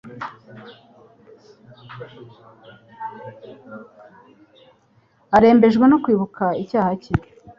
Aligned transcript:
Arembejwe 5.35 5.85
no 5.89 5.97
kwibuka 6.03 6.45
icyaha 6.63 6.91
cye, 7.03 7.13